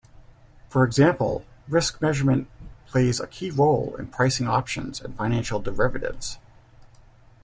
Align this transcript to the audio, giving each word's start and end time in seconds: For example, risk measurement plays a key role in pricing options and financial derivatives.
For 0.67 0.83
example, 0.83 1.45
risk 1.67 2.01
measurement 2.01 2.47
plays 2.87 3.19
a 3.19 3.27
key 3.27 3.51
role 3.51 3.95
in 3.99 4.07
pricing 4.07 4.47
options 4.47 4.99
and 4.99 5.15
financial 5.15 5.59
derivatives. 5.59 6.39